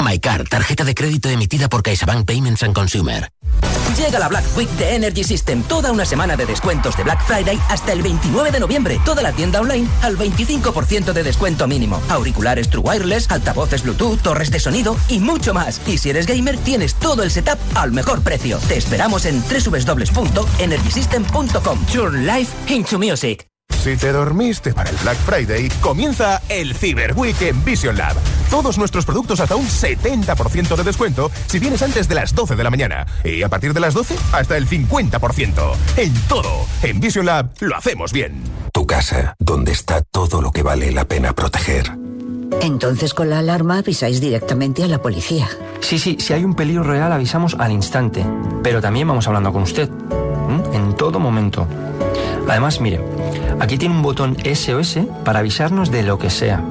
MyCard, 0.03 0.49
tarjeta 0.49 0.85
de 0.85 0.95
crédito 0.95 1.29
emitida 1.29 1.69
por 1.69 1.83
CaixaBank 1.83 2.25
Payments 2.25 2.63
and 2.63 2.75
Consumer. 2.75 3.29
Llega 3.97 4.19
la 4.19 4.29
Black 4.29 4.45
Week 4.57 4.69
de 4.73 4.95
Energy 4.95 5.25
System, 5.25 5.63
toda 5.63 5.91
una 5.91 6.05
semana 6.05 6.37
de 6.37 6.45
descuentos 6.45 6.99
de 6.99 7.05
Black 7.05 7.27
Friday 7.27 7.59
hasta 7.71 7.93
el 7.93 8.03
29 8.03 8.51
de 8.51 8.61
noviembre. 8.61 9.01
Toda 9.05 9.23
la 9.23 9.33
tienda 9.33 9.61
online 9.61 9.89
al 10.03 10.19
25% 10.19 11.15
de 11.15 11.23
descuento 11.23 11.67
mínimo. 11.67 12.03
Auriculares 12.11 12.69
True 12.69 12.85
Wireless, 12.85 13.31
altavoces 13.31 13.83
Bluetooth, 13.83 14.21
torres 14.21 14.51
de 14.51 14.61
sonido 14.61 14.99
y 15.09 15.19
mucho 15.19 15.55
más. 15.55 15.81
Y 15.87 15.97
si 15.99 16.11
eres 16.11 16.27
gamer, 16.27 16.59
tienes 16.59 16.95
todo 16.95 17.23
el 17.23 17.31
setup 17.31 17.59
al 17.75 17.93
mejor 17.93 18.23
precio. 18.23 18.59
Te 18.69 18.77
esperamos 18.77 19.25
en 19.25 19.43
www.energysystem.com. 19.43 21.87
Turn 21.87 22.27
life 22.27 22.53
into 22.69 22.99
music. 22.99 23.47
Si 23.87 23.97
te 23.97 24.11
dormiste 24.11 24.75
para 24.75 24.91
el 24.91 24.97
Black 24.97 25.17
Friday, 25.19 25.69
comienza 25.81 26.43
el 26.49 26.75
Cyber 26.75 27.15
Week 27.15 27.41
en 27.41 27.65
Vision 27.65 27.97
Lab. 27.97 28.17
Todos 28.51 28.79
nuestros 28.79 29.05
productos 29.05 29.39
hasta 29.39 29.55
un 29.55 29.65
70% 29.65 30.75
de 30.75 30.83
descuento 30.83 31.31
si 31.47 31.61
vienes 31.61 31.83
antes 31.83 32.09
de 32.09 32.17
las 32.17 32.35
12 32.35 32.57
de 32.57 32.65
la 32.65 32.71
mañana. 32.71 33.07
Y 33.23 33.45
a 33.45 33.49
partir 33.49 33.73
de 33.73 33.79
las 33.79 33.95
12, 33.95 34.17
hasta 34.33 34.57
el 34.57 34.67
50%. 34.67 35.77
En 35.99 36.13
todo. 36.23 36.67
En 36.83 36.99
Vision 36.99 37.27
Lab 37.27 37.53
lo 37.61 37.77
hacemos 37.77 38.13
bien. 38.13 38.43
Tu 38.73 38.89
casa, 38.89 39.37
donde 39.39 39.71
está 39.71 40.03
todo 40.03 40.43
lo 40.43 40.51
que 40.51 40.65
vale 40.65 40.91
la 40.91 41.05
pena 41.05 41.33
proteger. 41.33 41.93
Entonces 42.63 43.15
con 43.15 43.31
la 43.31 43.39
alarma 43.39 43.79
avisáis 43.79 44.21
directamente 44.21 44.83
a 44.83 44.89
la 44.89 45.01
policía. 45.01 45.49
Sí, 45.79 46.01
sí, 46.01 46.17
si 46.19 46.33
hay 46.33 46.43
un 46.43 46.57
peligro 46.57 46.83
real 46.83 47.13
avisamos 47.13 47.55
al 47.55 47.71
instante. 47.71 48.27
Pero 48.65 48.81
también 48.81 49.07
vamos 49.07 49.29
hablando 49.29 49.53
con 49.53 49.63
usted. 49.63 49.89
En 50.73 50.97
todo 50.97 51.21
momento. 51.21 51.69
Además, 52.49 52.81
mire, 52.81 53.01
aquí 53.61 53.79
tiene 53.79 53.95
un 53.95 54.03
botón 54.03 54.37
SOS 54.45 54.99
para 55.25 55.41
avisarnos 55.41 55.91
de 55.91 56.03
lo 56.03 56.19
que 56.19 56.31
sea. 56.31 56.63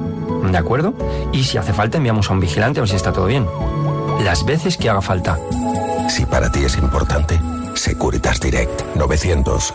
¿De 0.50 0.58
acuerdo? 0.58 0.94
Y 1.32 1.44
si 1.44 1.58
hace 1.58 1.72
falta 1.72 1.98
enviamos 1.98 2.30
a 2.30 2.32
un 2.32 2.40
vigilante 2.40 2.80
a 2.80 2.82
ver 2.82 2.90
si 2.90 2.96
está 2.96 3.12
todo 3.12 3.26
bien. 3.26 3.46
Las 4.22 4.44
veces 4.44 4.76
que 4.76 4.88
haga 4.88 5.02
falta. 5.02 5.38
Si 6.08 6.24
para 6.24 6.50
ti 6.50 6.64
es 6.64 6.76
importante, 6.76 7.40
Securitas 7.74 8.40
Direct 8.40 8.96
900 8.96 9.74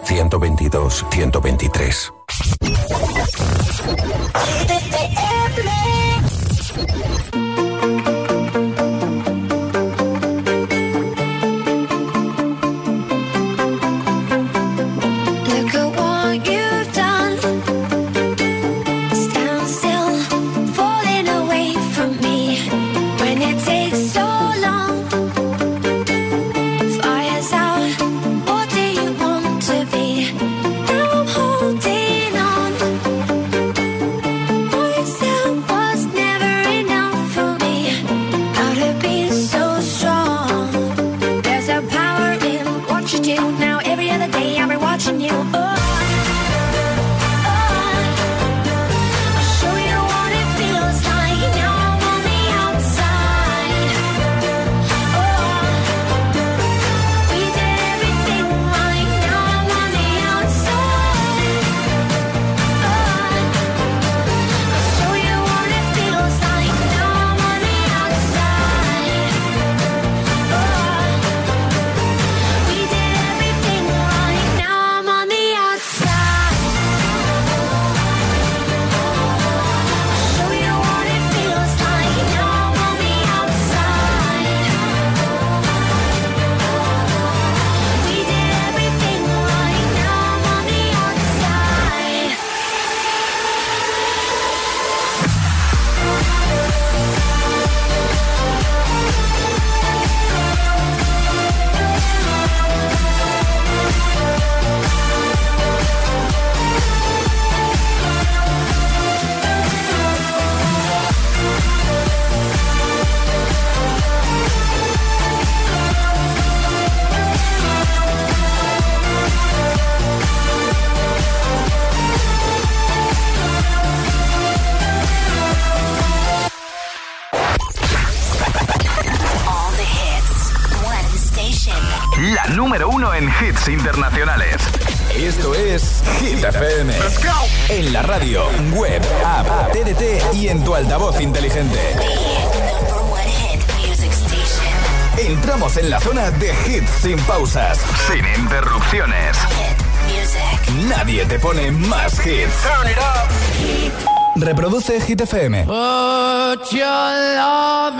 12 154.81 155.03
GTFM. 155.03 155.65
Put 155.65 156.73
your 156.73 156.85
love 156.85 157.99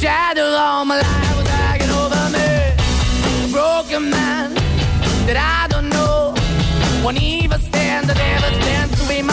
Shadow 0.00 0.44
all 0.44 0.84
my 0.84 0.98
life 1.00 1.36
was 1.36 1.48
hanging 1.48 1.90
over 1.90 2.30
me. 2.30 3.50
Broken 3.50 4.08
man 4.08 4.54
that 5.26 5.36
I 5.36 5.66
don't 5.66 5.88
know. 5.88 6.34
Won't 7.02 7.20
even 7.20 7.58
stand, 7.60 8.08
that 8.08 8.16
ever 8.16 8.57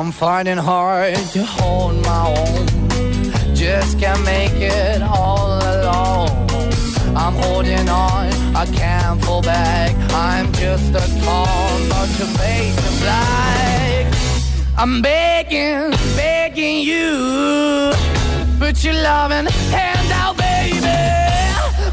I'm 0.00 0.12
finding 0.12 0.56
hard 0.56 1.14
to 1.34 1.44
hold 1.44 2.02
my 2.06 2.26
own. 2.26 3.54
Just 3.54 3.98
can't 3.98 4.24
make 4.24 4.54
it 4.54 5.02
all 5.02 5.58
alone. 5.58 6.30
I'm 7.14 7.34
holding 7.34 7.88
on, 7.88 8.32
I 8.56 8.66
can't 8.72 9.22
fall 9.22 9.42
back. 9.42 9.94
I'm 10.12 10.50
just 10.52 10.94
a 10.94 11.04
call, 11.22 11.78
not 11.88 12.08
to 12.18 12.26
make 12.38 12.74
them 12.76 12.96
black. 13.00 14.14
I'm 14.78 15.02
begging, 15.02 15.90
begging 16.16 16.80
you, 16.80 17.92
put 18.58 18.82
your 18.82 18.94
loving 18.94 19.46
hand 19.46 20.12
out, 20.12 20.36
baby. 20.38 21.29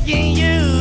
begging 0.00 0.36
you 0.36 0.80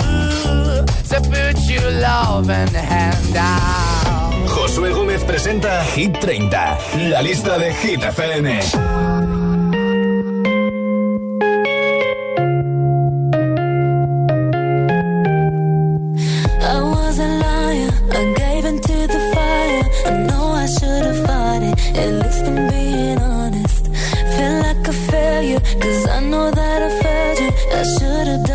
to 1.10 1.22
put 1.22 1.58
your 1.70 1.92
loving 1.92 2.74
hand 2.74 3.36
out. 3.36 4.48
Josué 4.48 4.92
Gómez 4.92 5.24
presenta 5.24 5.84
Hit 5.96 6.20
30, 6.20 6.78
la 7.10 7.22
lista 7.22 7.58
de 7.58 7.74
Hit 7.74 8.04
FM. 8.04 8.48
I 16.62 16.82
was 16.82 17.20
a 17.20 17.28
liar, 17.28 17.92
I 18.12 18.34
gave 18.36 18.66
into 18.66 19.08
the 19.08 19.20
fire. 19.34 19.84
I 20.06 20.18
know 20.28 20.52
I 20.54 20.66
should 20.68 21.06
have 21.06 21.26
fought 21.26 21.64
it, 21.64 21.98
at 21.98 22.12
least 22.24 22.46
I'm 22.46 22.70
being 22.70 23.20
honest. 23.20 23.88
Feel 24.36 24.60
like 24.62 24.88
a 24.88 24.94
failure, 24.94 25.60
cause 25.80 26.08
I 26.08 26.20
know 26.22 26.52
that 26.52 26.82
I 26.82 26.90
failed 27.02 27.40
you. 27.40 27.52
I 27.80 27.84
should 27.84 28.28
have 28.28 28.49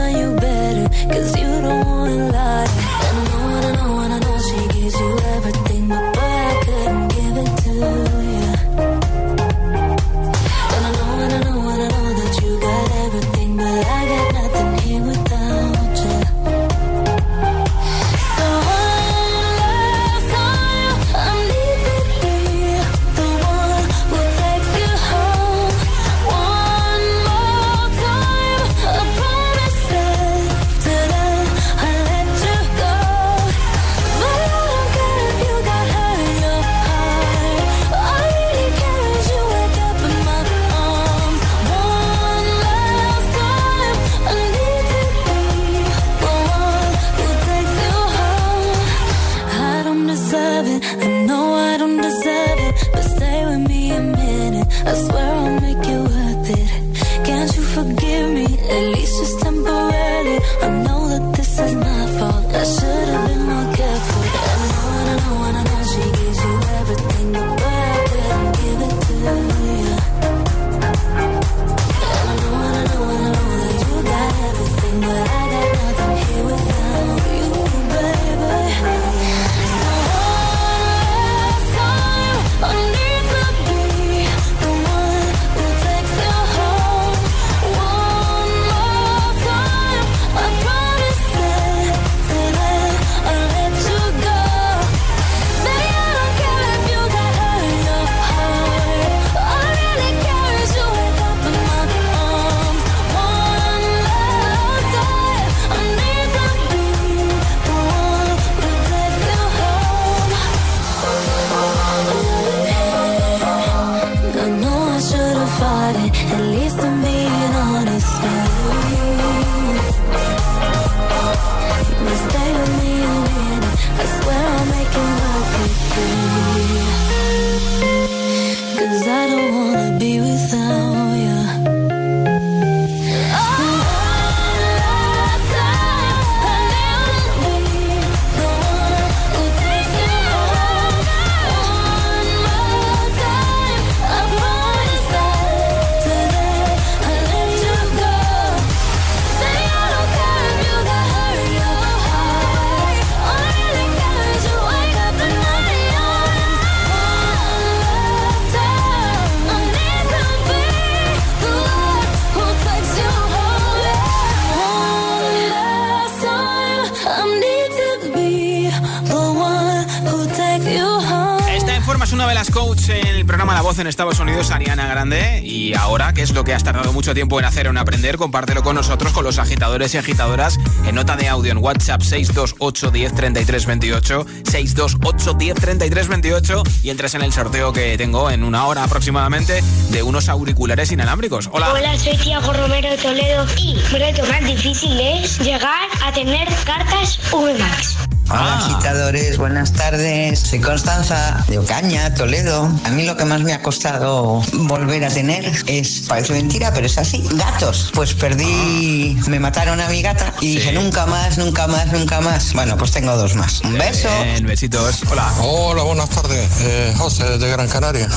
En 173.76 173.88
Estados 173.88 174.20
Unidos, 174.20 174.52
Ariana 174.52 174.86
Grande. 174.86 175.40
Y 175.42 175.74
ahora, 175.74 176.12
¿qué 176.12 176.22
es 176.22 176.32
lo 176.32 176.44
que 176.44 176.54
has 176.54 176.62
tardado 176.62 176.92
mucho 176.92 177.12
tiempo 177.12 177.40
en 177.40 177.44
hacer 177.44 177.66
o 177.66 177.70
en 177.70 177.76
aprender? 177.76 178.16
Compártelo 178.16 178.62
con 178.62 178.76
nosotros, 178.76 179.12
con 179.12 179.24
los 179.24 179.38
agitadores 179.38 179.94
y 179.94 179.98
agitadoras, 179.98 180.60
en 180.86 180.94
nota 180.94 181.16
de 181.16 181.28
audio 181.28 181.50
en 181.50 181.58
WhatsApp 181.58 182.00
628 182.00 182.90
10 182.92 183.14
33 183.14 183.66
28, 183.66 184.26
628 184.44 185.34
10 185.34 185.54
33 185.56 186.08
28 186.08 186.62
y 186.84 186.90
entres 186.90 187.14
en 187.14 187.22
el 187.22 187.32
sorteo 187.32 187.72
que 187.72 187.98
tengo 187.98 188.30
en 188.30 188.44
una 188.44 188.64
hora 188.66 188.84
aproximadamente 188.84 189.60
de 189.90 190.02
unos 190.04 190.28
auriculares 190.28 190.92
inalámbricos. 190.92 191.48
Hola. 191.50 191.72
Hola, 191.72 191.98
soy 191.98 192.16
Tiago 192.16 192.52
Romero 192.52 192.90
de 192.90 192.98
Toledo 192.98 193.44
y 193.56 193.76
reto 193.90 194.24
más 194.26 194.44
difícil 194.44 195.00
es 195.00 195.40
llegar 195.40 195.88
a 196.04 196.12
tener 196.12 196.46
cartas 196.64 197.18
VMAX. 197.32 198.13
Hola 198.30 198.56
agitadores, 198.56 199.36
buenas 199.36 199.72
tardes. 199.74 200.40
Soy 200.40 200.58
Constanza 200.58 201.44
de 201.46 201.58
Ocaña, 201.58 202.14
Toledo. 202.14 202.70
A 202.84 202.90
mí 202.90 203.04
lo 203.04 203.16
que 203.16 203.26
más 203.26 203.42
me 203.42 203.52
ha 203.52 203.60
costado 203.60 204.42
volver 204.52 205.04
a 205.04 205.08
tener 205.08 205.52
es, 205.66 206.04
parece 206.08 206.32
mentira, 206.32 206.72
pero 206.72 206.86
es 206.86 206.96
así, 206.96 207.22
gatos. 207.32 207.90
Pues 207.94 208.14
perdí, 208.14 209.18
me 209.28 209.38
mataron 209.38 209.78
a 209.80 209.88
mi 209.88 210.00
gata 210.00 210.32
y 210.40 210.56
dije 210.56 210.72
nunca 210.72 211.04
más, 211.04 211.36
nunca 211.36 211.66
más, 211.66 211.92
nunca 211.92 212.20
más. 212.22 212.54
Bueno, 212.54 212.78
pues 212.78 212.92
tengo 212.92 213.14
dos 213.16 213.34
más. 213.34 213.60
Un 213.60 213.76
beso. 213.76 214.08
En 214.22 214.46
besitos. 214.46 215.02
Hola. 215.10 215.30
Hola, 215.40 215.82
buenas 215.82 216.08
tardes. 216.08 216.48
Eh, 216.60 216.94
José, 216.96 217.24
desde 217.24 217.50
Gran 217.50 217.68
Canaria. 217.68 218.08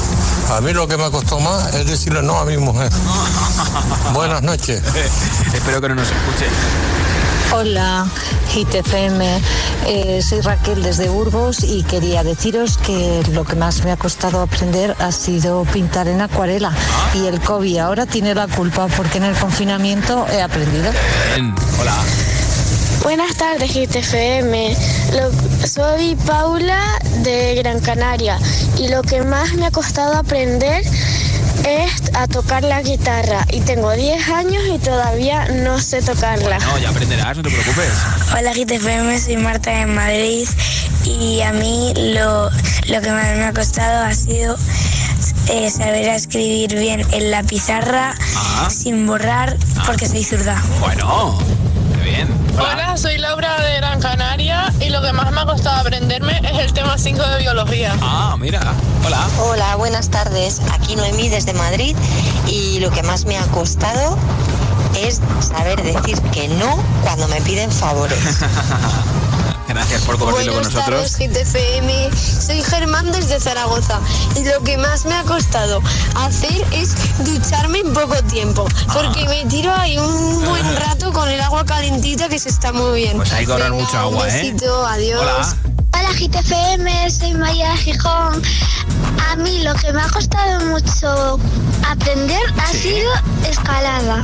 A 0.51 0.61
mí 0.61 0.71
lo 0.71 0.87
que 0.87 0.95
me 0.95 1.03
ha 1.03 1.11
costado 1.11 1.41
más 1.41 1.75
es 1.75 1.85
decirle 1.85 2.21
no 2.21 2.39
a 2.39 2.45
mi 2.45 2.57
mujer. 2.57 2.91
buenas 4.13 4.41
noches. 4.41 4.81
Espero 5.53 5.81
que 5.81 5.89
no 5.89 5.95
nos 5.95 6.07
escuche. 6.07 6.45
Hola, 7.53 8.05
GTFM. 8.53 9.41
Eh, 9.87 10.21
soy 10.21 10.41
Raquel 10.41 10.83
desde 10.83 11.07
Burgos 11.09 11.63
y 11.63 11.83
quería 11.83 12.23
deciros 12.23 12.77
que 12.77 13.23
lo 13.31 13.45
que 13.45 13.55
más 13.55 13.83
me 13.85 13.91
ha 13.91 13.97
costado 13.97 14.41
aprender 14.41 14.95
ha 14.99 15.11
sido 15.11 15.63
pintar 15.65 16.07
en 16.07 16.21
acuarela. 16.21 16.71
Y 17.13 17.25
el 17.27 17.39
COVID 17.39 17.77
ahora 17.77 18.05
tiene 18.05 18.35
la 18.35 18.47
culpa 18.47 18.87
porque 18.95 19.17
en 19.17 19.23
el 19.25 19.35
confinamiento 19.35 20.25
he 20.31 20.41
aprendido. 20.41 20.91
Hola. 21.79 21.95
Buenas 23.03 23.35
tardes, 23.37 23.71
GTFM. 23.73 24.75
Lo- 25.13 25.67
soy 25.67 26.15
Paula 26.25 26.81
de 27.23 27.55
Gran 27.55 27.79
Canaria 27.79 28.37
y 28.77 28.89
lo 28.89 29.01
que 29.03 29.21
más 29.21 29.53
me 29.53 29.65
ha 29.67 29.71
costado 29.71 30.15
aprender 30.15 30.83
es 31.65 31.91
a 32.13 32.27
tocar 32.27 32.63
la 32.63 32.81
guitarra 32.81 33.45
y 33.51 33.61
tengo 33.61 33.91
10 33.91 34.29
años 34.29 34.63
y 34.73 34.77
todavía 34.79 35.47
no 35.49 35.79
sé 35.79 36.01
tocarla. 36.01 36.59
No, 36.59 36.77
ya 36.77 36.89
aprenderás, 36.89 37.37
no 37.37 37.43
te 37.43 37.49
preocupes. 37.49 37.93
Hola 38.37 38.53
GTFM, 38.53 39.19
soy 39.19 39.37
Marta 39.37 39.71
de 39.71 39.85
Madrid 39.85 40.47
y 41.05 41.41
a 41.41 41.53
mí 41.53 41.93
lo, 41.95 42.49
lo 42.49 43.01
que 43.01 43.11
más 43.11 43.37
me 43.37 43.45
ha 43.45 43.53
costado 43.53 44.05
ha 44.05 44.13
sido 44.13 44.57
eh, 45.49 45.69
saber 45.69 46.07
escribir 46.09 46.77
bien 46.77 47.05
en 47.11 47.31
la 47.31 47.43
pizarra 47.43 48.15
sin 48.69 49.07
borrar 49.07 49.57
porque 49.85 50.07
soy 50.07 50.23
zurda. 50.23 50.61
Bueno, 50.79 51.37
bien. 52.17 52.27
Hola, 52.57 52.97
soy 52.97 53.17
Laura 53.17 53.61
de 53.61 53.77
Gran 53.77 54.01
Canaria 54.01 54.73
y 54.79 54.89
lo 54.89 55.01
que 55.01 55.13
más 55.13 55.31
me 55.31 55.41
ha 55.41 55.45
costado 55.45 55.81
aprenderme 55.81 56.39
es 56.43 56.59
el 56.59 56.73
tema 56.73 56.97
5 56.97 57.21
de 57.21 57.39
biología. 57.39 57.95
Ah, 58.01 58.35
mira. 58.39 58.61
Hola. 59.05 59.27
Hola, 59.39 59.75
buenas 59.75 60.09
tardes. 60.09 60.61
Aquí 60.71 60.95
Noemí 60.95 61.29
desde 61.29 61.53
Madrid 61.53 61.95
y 62.47 62.79
lo 62.79 62.89
que 62.89 63.03
más 63.03 63.25
me 63.25 63.37
ha 63.37 63.45
costado 63.47 64.17
es 64.97 65.21
saber 65.39 65.81
decir 65.83 66.19
que 66.31 66.47
no 66.47 66.83
cuando 67.03 67.27
me 67.27 67.39
piden 67.41 67.71
favores. 67.71 68.17
Gracias 69.67 70.01
por 70.03 70.17
compartirlo 70.17 70.53
con 70.53 70.63
nosotros. 70.63 71.17
tardes. 71.17 72.17
Soy 72.45 72.61
Germán 72.63 73.11
desde 73.11 73.39
Zaragoza 73.39 73.99
y 74.35 74.45
lo 74.45 74.61
que 74.63 74.77
más 74.77 75.05
me 75.05 75.13
ha 75.13 75.23
costado 75.23 75.81
hacer 76.15 76.65
es 76.71 76.95
ducharme 77.25 77.79
en 77.79 77.93
poco 77.93 78.15
tiempo 78.23 78.65
porque 78.93 79.25
me 79.25 79.45
tiro 79.45 79.73
ahí 79.73 79.97
un 79.97 80.45
buen 80.45 80.75
rato 80.79 81.11
con 81.11 81.27
el 81.29 81.41
agua 81.41 81.65
calentita 81.65 82.29
que 82.29 82.39
se 82.39 82.49
está 82.49 82.71
muy 82.71 83.01
bien. 83.01 83.17
Pues 83.17 83.31
hay 83.33 83.45
que 83.45 83.51
ahorrar 83.51 83.71
Venga, 83.71 83.83
mucha 83.83 84.01
agua, 84.01 84.23
un 84.23 84.29
¿eh? 84.29 84.33
besito, 84.33 84.85
adiós. 84.85 85.21
Hola. 85.21 85.76
Hola 85.93 86.09
GTFM, 86.13 87.09
soy 87.09 87.33
María 87.33 87.71
de 87.71 87.77
Gijón. 87.77 88.41
A 89.29 89.35
mí 89.35 89.61
lo 89.63 89.73
que 89.75 89.91
me 89.91 90.01
ha 90.01 90.09
costado 90.09 90.65
mucho 90.67 91.39
aprender 91.87 92.41
ha 92.59 92.67
sido 92.67 93.11
escalada. 93.49 94.23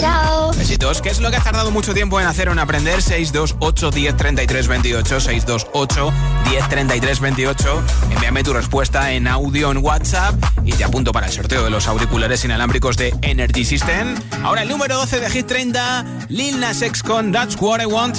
Chao. 0.00 0.52
Besitos. 0.52 1.00
¿Qué 1.02 1.10
es 1.10 1.20
lo 1.20 1.30
que 1.30 1.36
has 1.36 1.44
tardado 1.44 1.70
mucho 1.70 1.92
tiempo 1.94 2.20
en 2.20 2.26
hacer 2.26 2.48
o 2.48 2.52
en 2.52 2.58
aprender? 2.58 3.02
628 3.02 3.90
10 3.90 4.16
33 4.16 4.68
28. 4.68 5.20
628 5.20 6.12
10 6.50 6.68
33 6.68 7.20
28. 7.20 7.82
Envíame 8.12 8.42
tu 8.42 8.52
respuesta 8.52 9.12
en 9.12 9.28
audio 9.28 9.70
en 9.70 9.78
WhatsApp 9.78 10.34
y 10.64 10.72
te 10.72 10.84
apunto 10.84 11.12
para 11.12 11.26
el 11.26 11.32
sorteo 11.32 11.64
de 11.64 11.70
los 11.70 11.86
auriculares 11.86 12.44
inalámbricos 12.44 12.96
de 12.96 13.14
Energy 13.22 13.64
System. 13.64 14.14
Ahora 14.42 14.62
el 14.62 14.68
número 14.68 14.96
12 14.96 15.20
de 15.20 15.30
Hit 15.30 15.46
30, 15.46 16.04
Lil 16.28 16.58
Nas 16.60 16.82
X 16.82 17.02
con 17.02 17.32
That's 17.32 17.56
What 17.60 17.80
I 17.80 17.86
Want. 17.86 18.18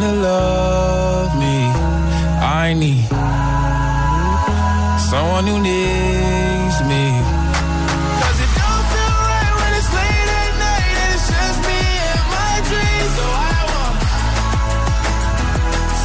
someone 0.00 0.16
to 0.16 0.22
love 0.22 1.30
me. 1.38 1.56
I 2.42 2.74
need 2.74 3.06
someone 5.10 5.46
who 5.46 5.58
needs 5.60 6.78
me. 6.90 7.04
'Cause 8.20 8.38
it 8.44 8.52
don't 8.60 8.86
feel 8.92 9.14
right 9.32 9.54
when 9.60 9.72
it's 9.78 9.90
late 9.98 10.30
at 10.42 10.52
night 10.66 10.94
and 11.02 11.10
it's 11.14 11.26
just 11.34 11.58
me 11.68 11.80
and 12.12 12.24
my 12.36 12.54
dreams. 12.68 13.12
So 13.18 13.26
I 13.52 13.60
want 13.72 13.96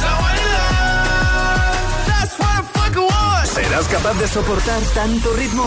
someone 0.02 0.36
to 0.40 0.46
love. 0.56 1.84
That's 2.10 2.34
what 2.40 2.52
I 2.58 2.62
fucking 2.76 3.06
want. 3.12 3.46
¿Serás 3.56 3.86
capaz 3.94 4.14
de 4.22 4.26
soportar 4.28 4.80
tanto 4.94 5.28
ritmo? 5.40 5.66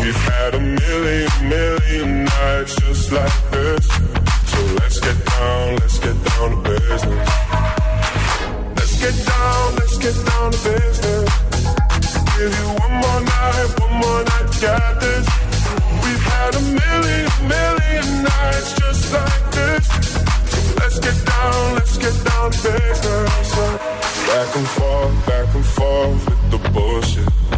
We've 0.00 0.22
had 0.32 0.54
a 0.54 0.60
million, 0.60 1.30
million 1.48 2.24
nights 2.24 2.74
just 2.76 3.12
like 3.12 3.50
this. 3.50 3.86
So 4.50 4.58
let's 4.80 4.98
get 5.00 5.18
down, 5.26 5.76
let's 5.76 5.98
get 5.98 6.16
down 6.24 6.50
to 6.50 6.58
business. 6.68 7.28
Let's 8.76 8.96
get 9.00 9.16
down, 9.26 9.74
let's 9.76 9.98
get 9.98 10.16
down 10.26 10.52
to 10.52 10.58
business. 10.64 11.28
Give 12.38 12.54
you 12.58 12.68
one 12.82 12.94
more 13.02 13.20
night, 13.20 13.68
one 13.80 13.94
more 14.00 14.24
night 14.24 14.48
get 14.60 15.00
this. 15.00 15.26
We've 16.04 16.24
had 16.32 16.54
a 16.54 16.62
million, 16.80 17.28
million 17.54 18.22
nights 18.24 18.72
just 18.80 19.12
like 19.12 19.50
this. 19.52 19.86
So 20.50 20.74
let's 20.80 20.98
get 20.98 21.18
down, 21.26 21.74
let's 21.74 21.98
get 21.98 22.16
down 22.24 22.50
to 22.50 22.58
business. 22.62 23.54
Back 24.28 24.56
and 24.56 24.68
forth, 24.68 25.26
back 25.26 25.54
and 25.54 25.64
forth 25.64 26.24
with 26.28 26.50
the 26.50 26.70
bullshit. 26.70 27.57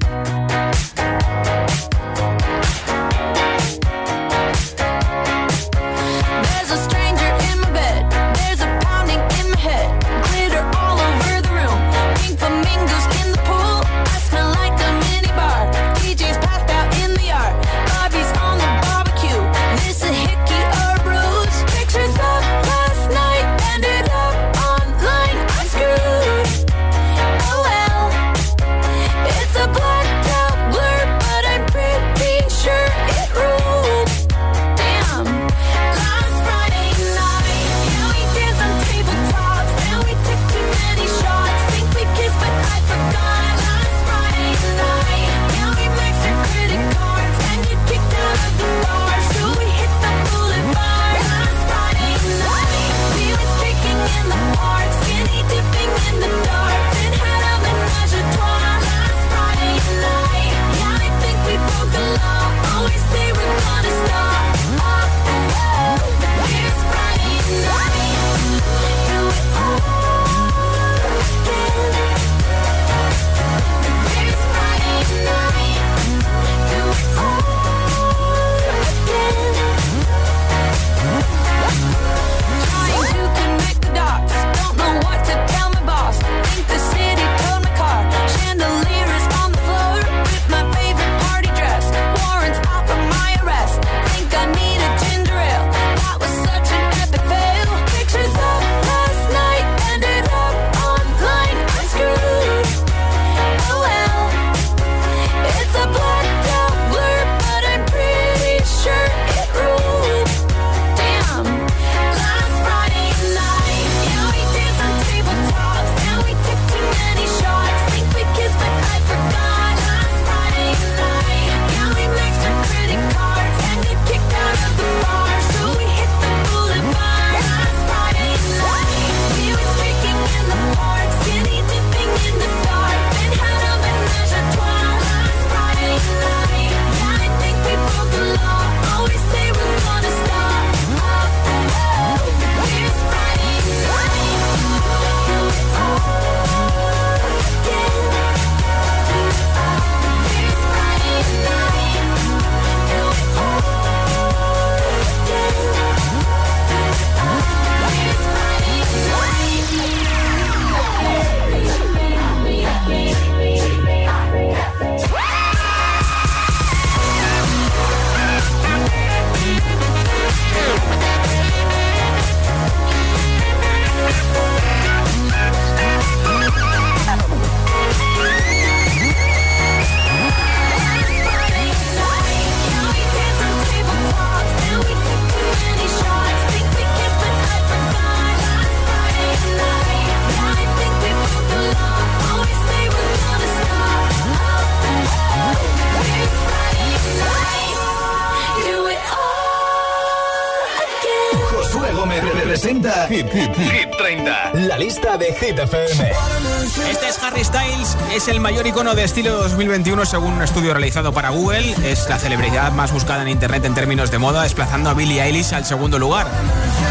Este 206.89 207.09
es 207.09 207.21
Harry 207.21 207.43
Styles, 207.43 207.97
es 208.15 208.29
el 208.29 208.39
mayor 208.39 208.65
icono 208.65 208.95
de 208.95 209.03
estilo 209.03 209.35
2021 209.35 210.05
según 210.05 210.33
un 210.33 210.41
estudio 210.41 210.73
realizado 210.73 211.11
para 211.11 211.29
Google. 211.29 211.75
Es 211.83 212.07
la 212.07 212.17
celebridad 212.17 212.71
más 212.71 212.93
buscada 212.93 213.21
en 213.23 213.27
internet 213.27 213.65
en 213.65 213.75
términos 213.75 214.11
de 214.11 214.17
moda, 214.17 214.43
desplazando 214.43 214.89
a 214.89 214.93
Billie 214.93 215.21
Eilish 215.21 215.53
al 215.53 215.65
segundo 215.65 215.99
lugar. 215.99 216.27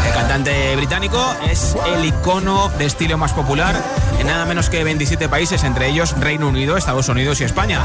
El 0.07 0.13
cantante 0.13 0.75
británico 0.75 1.35
es 1.49 1.75
el 1.95 2.05
icono 2.05 2.69
de 2.77 2.85
estilo 2.85 3.17
más 3.17 3.33
popular 3.33 3.75
en 4.21 4.27
nada 4.27 4.45
menos 4.45 4.69
que 4.69 4.83
27 4.83 5.29
países, 5.29 5.63
entre 5.63 5.87
ellos 5.87 6.15
Reino 6.19 6.47
Unido, 6.47 6.77
Estados 6.77 7.09
Unidos 7.09 7.41
y 7.41 7.43
España. 7.43 7.81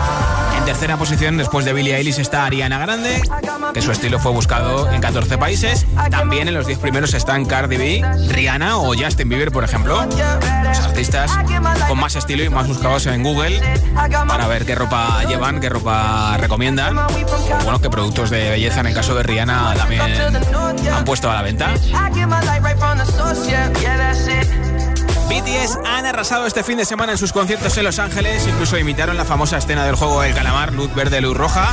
En 0.58 0.66
tercera 0.66 0.98
posición, 0.98 1.38
después 1.38 1.64
de 1.64 1.72
Billie 1.72 1.96
Eilish, 1.96 2.18
está 2.18 2.44
Ariana 2.44 2.78
Grande, 2.78 3.22
que 3.72 3.80
su 3.80 3.90
estilo 3.90 4.18
fue 4.18 4.32
buscado 4.32 4.90
en 4.92 5.00
14 5.00 5.38
países. 5.38 5.86
También 6.10 6.46
en 6.48 6.52
los 6.52 6.66
10 6.66 6.78
primeros 6.78 7.14
están 7.14 7.46
Cardi 7.46 7.78
B, 7.78 8.04
Rihanna 8.28 8.76
o 8.76 8.94
Justin 8.94 9.30
Bieber, 9.30 9.50
por 9.50 9.64
ejemplo. 9.64 10.06
Los 10.62 10.78
artistas 10.80 11.32
con 11.88 11.98
más 11.98 12.16
estilo 12.16 12.44
y 12.44 12.50
más 12.50 12.68
buscados 12.68 13.06
en 13.06 13.22
Google 13.22 13.58
para 14.28 14.46
ver 14.46 14.66
qué 14.66 14.74
ropa 14.74 15.24
llevan, 15.24 15.58
qué 15.58 15.70
ropa 15.70 16.36
recomiendan. 16.36 16.96
Bueno, 17.64 17.80
qué 17.80 17.88
productos 17.88 18.28
de 18.28 18.50
belleza, 18.50 18.80
en 18.80 18.88
el 18.88 18.94
caso 18.94 19.14
de 19.14 19.22
Rihanna, 19.22 19.74
también 19.74 20.02
han 20.92 21.04
puesto 21.06 21.30
a 21.30 21.34
la 21.34 21.40
venta. 21.40 21.72
BTS 25.28 25.78
han 25.84 26.06
arrasado 26.06 26.46
este 26.46 26.62
fin 26.62 26.78
de 26.78 26.84
semana 26.84 27.12
en 27.12 27.18
sus 27.18 27.32
conciertos 27.32 27.76
en 27.76 27.84
Los 27.84 27.98
Ángeles, 27.98 28.46
incluso 28.46 28.78
imitaron 28.78 29.16
la 29.16 29.24
famosa 29.24 29.58
escena 29.58 29.84
del 29.84 29.96
juego 29.96 30.22
del 30.22 30.34
calamar, 30.34 30.72
luz 30.72 30.94
verde, 30.94 31.20
luz 31.20 31.36
roja. 31.36 31.72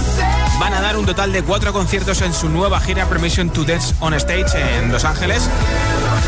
Van 0.60 0.74
a 0.74 0.82
dar 0.82 0.98
un 0.98 1.06
total 1.06 1.32
de 1.32 1.44
cuatro 1.44 1.72
conciertos 1.72 2.22
en 2.22 2.34
su 2.34 2.50
nueva 2.50 2.80
gira 2.80 3.06
Permission 3.06 3.50
to 3.52 3.64
Dance 3.64 3.94
on 4.00 4.14
Stage 4.16 4.78
en 4.78 4.92
Los 4.92 5.06
Ángeles 5.06 5.48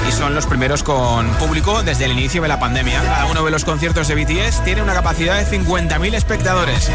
y 0.07 0.11
son 0.11 0.35
los 0.35 0.45
primeros 0.45 0.83
con 0.83 1.27
público 1.33 1.81
desde 1.83 2.05
el 2.05 2.11
inicio 2.11 2.41
de 2.41 2.47
la 2.47 2.59
pandemia. 2.59 3.01
Cada 3.01 3.25
uno 3.25 3.43
de 3.43 3.51
los 3.51 3.65
conciertos 3.65 4.07
de 4.07 4.15
BTS 4.15 4.63
tiene 4.63 4.81
una 4.81 4.93
capacidad 4.93 5.37
de 5.37 5.57
50.000 5.57 6.13
espectadores. 6.13 6.91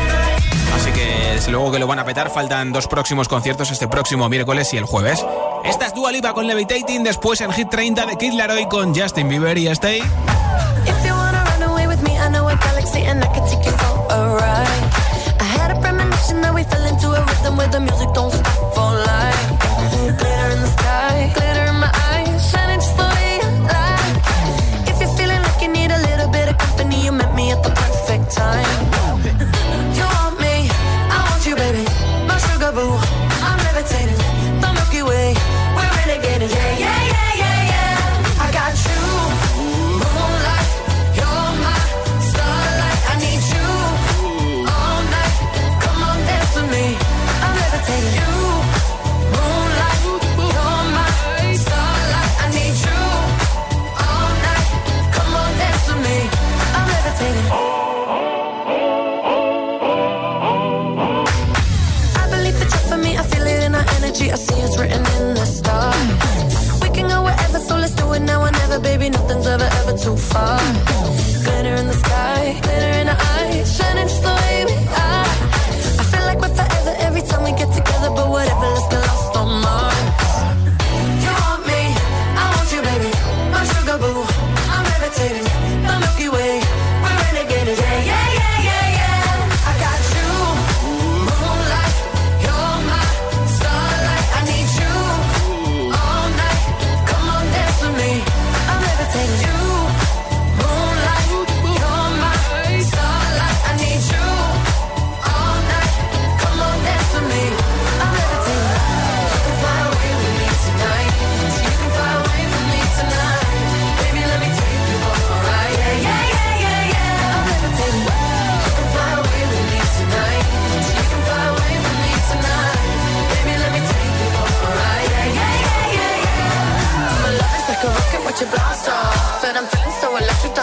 Así 0.75 0.93
que 0.93 1.33
desde 1.35 1.51
luego 1.51 1.73
que 1.73 1.79
lo 1.79 1.87
van 1.87 1.99
a 1.99 2.05
petar. 2.05 2.31
Faltan 2.31 2.73
dos 2.73 2.87
próximos 2.87 3.29
conciertos 3.29 3.71
este 3.71 3.89
próximo 3.89 4.29
miércoles 4.29 4.73
y 4.73 4.77
el 4.77 4.85
jueves. 4.85 5.25
Esta 5.65 5.87
es 5.87 5.95
Dua 5.95 6.11
Lipa 6.13 6.33
con 6.33 6.47
Levitating, 6.47 7.03
después 7.03 7.41
en 7.41 7.53
Hit 7.53 7.69
30 7.71 8.07
de 8.07 8.17
Kid 8.17 8.33
Laroi 8.33 8.67
con 8.69 8.95
Justin 8.95 9.29
Bieber 9.29 9.57
y 9.59 9.69
Stay. 9.69 10.03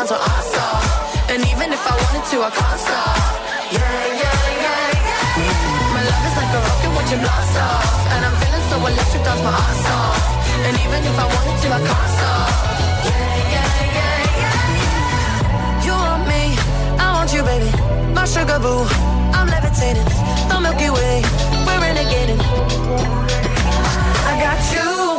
Dance 0.08 0.12
on 0.12 0.20
our. 0.20 0.84
And 1.30 1.44
even 1.52 1.74
if 1.74 1.84
I 1.84 1.94
wanted 1.96 2.24
to, 2.32 2.38
I 2.44 2.50
can't 2.52 2.80
stop. 2.80 3.18
Yeah, 3.72 3.84
yeah, 4.22 4.40
yeah, 4.64 4.92
yeah. 5.04 5.94
My 5.94 6.04
love 6.08 6.24
is 6.28 6.36
like 6.40 6.52
a 6.56 6.60
rocket, 6.64 6.92
watch 6.96 7.12
it 7.12 7.20
blast 7.20 7.58
off. 7.60 8.08
And 8.16 8.22
I'm 8.26 8.36
feeling 8.40 8.66
so 8.72 8.78
electric, 8.80 9.24
dance 9.24 9.44
my 9.44 9.52
ass 9.52 9.88
off. 9.92 10.24
And 10.66 10.76
even 10.80 11.02
if 11.04 11.16
I 11.20 11.26
wanted 11.28 11.58
to, 11.64 11.68
I 11.68 11.80
can't 11.84 12.12
stop. 12.16 12.50
Yeah, 13.08 13.36
yeah, 13.54 13.70
yeah, 13.98 14.40
yeah. 14.40 15.86
You 15.86 15.94
want 15.94 16.24
me, 16.32 16.44
I 17.00 17.08
want 17.14 17.30
you, 17.34 17.44
baby. 17.44 17.70
My 18.14 18.26
sugar 18.26 18.60
boo, 18.60 18.88
I'm 19.36 19.48
levitating. 19.48 20.08
The 20.48 20.56
Milky 20.64 20.90
Way, 20.90 21.22
we're 21.68 21.80
renegading. 21.84 22.40
I 24.24 24.34
got 24.40 24.60
you, 24.72 25.17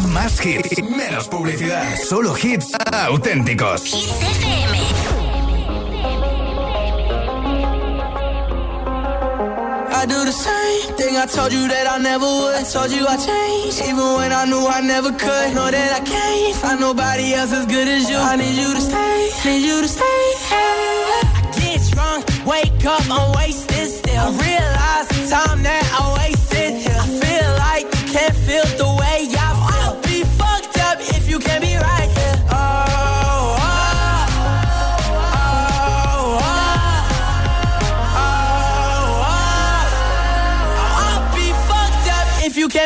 Más 0.08 0.40
hits, 0.40 0.82
menos 0.82 1.28
publicidad. 1.28 1.84
Solo 2.08 2.34
hits 2.34 2.72
auténticos. 2.90 3.82
I 9.92 10.06
do 10.06 10.24
the 10.24 10.32
same 10.32 10.96
thing 10.96 11.18
I 11.18 11.26
told 11.26 11.52
you 11.52 11.68
that 11.68 11.86
I 11.86 11.98
never 11.98 12.24
would. 12.24 12.54
I 12.54 12.62
told 12.62 12.90
you 12.90 13.06
I 13.06 13.18
changed, 13.18 13.82
even 13.82 14.14
when 14.16 14.32
I 14.32 14.46
knew 14.46 14.66
I 14.66 14.80
never 14.80 15.10
could. 15.12 15.54
Know 15.54 15.70
that 15.70 15.92
I 15.92 16.00
can't 16.00 16.56
find 16.56 16.80
nobody 16.80 17.34
else 17.34 17.52
as 17.52 17.66
good 17.66 17.88
as 17.88 18.08
you. 18.08 18.16
I 18.16 18.36
need 18.36 18.56
you 18.56 18.72
to 18.72 18.80
stay, 18.80 19.30
need 19.44 19.66
you 19.66 19.82
to 19.82 19.88
stay. 19.88 20.22
I 20.50 21.52
get 21.60 21.82
drunk, 21.92 22.24
wake 22.46 22.86
up, 22.86 23.04
I'm 23.10 23.36
wasted 23.36 23.88
still. 23.88 24.16
I 24.16 24.30
realize 24.32 25.08
the 25.08 25.28
time 25.28 25.62
that 25.62 25.84
I 25.92 26.19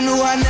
I 0.00 0.02
knew 0.02 0.22
I 0.22 0.34
never 0.36 0.49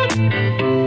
thank 0.13 0.61
you 0.61 0.80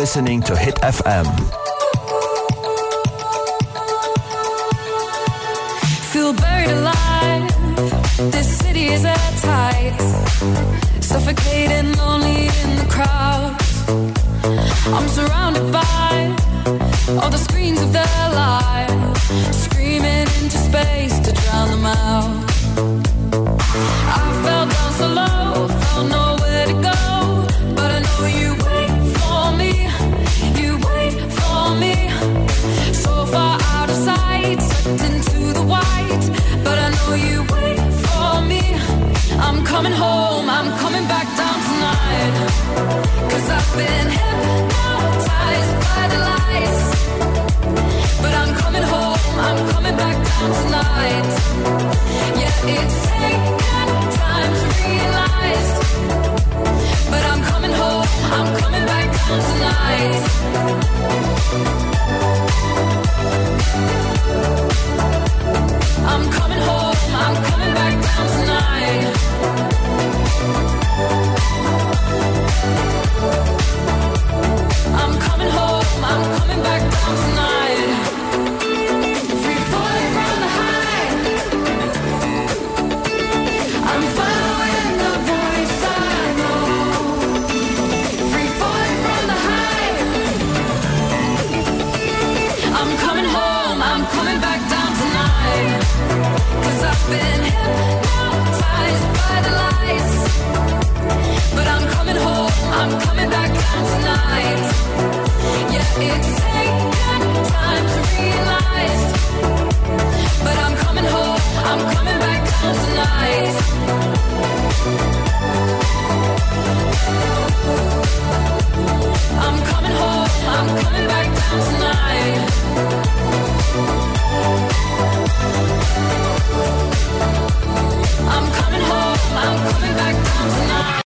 listening 0.00 0.40
to 0.40 0.56